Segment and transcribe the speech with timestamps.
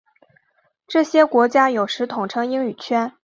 [0.87, 3.13] 这些国家有时统称英语圈。